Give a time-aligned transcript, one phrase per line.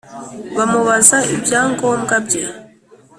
[0.57, 2.41] bamubaza ibyangombwa bye